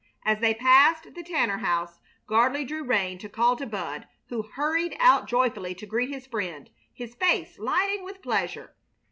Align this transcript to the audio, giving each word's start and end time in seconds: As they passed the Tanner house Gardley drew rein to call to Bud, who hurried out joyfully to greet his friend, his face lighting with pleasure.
As 0.25 0.39
they 0.39 0.55
passed 0.55 1.13
the 1.13 1.21
Tanner 1.21 1.59
house 1.59 1.99
Gardley 2.27 2.65
drew 2.65 2.83
rein 2.83 3.19
to 3.19 3.29
call 3.29 3.55
to 3.57 3.67
Bud, 3.67 4.07
who 4.29 4.41
hurried 4.41 4.97
out 4.99 5.27
joyfully 5.27 5.75
to 5.75 5.85
greet 5.85 6.09
his 6.09 6.25
friend, 6.25 6.71
his 6.91 7.13
face 7.13 7.59
lighting 7.59 8.03
with 8.03 8.23
pleasure. 8.23 8.73